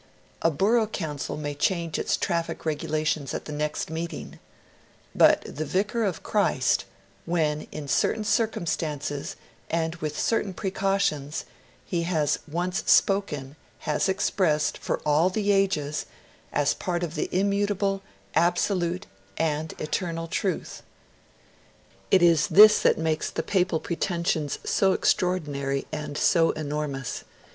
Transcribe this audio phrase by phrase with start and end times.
[0.41, 4.39] A Borough Council may change its traffic regulations at the next meeting;
[5.13, 6.85] but the Vicar of Christ,
[7.27, 9.35] when in certain circumstances
[9.69, 11.45] and with certain precautions,
[11.85, 16.07] he has once spoken, has expressed, for all the ages,
[16.51, 18.01] a part of the immutable,
[18.33, 19.05] absolute,
[19.37, 20.81] and eternal Truth.
[22.09, 27.23] It is this that makes the papal pretensions so extraordinary and so enormous.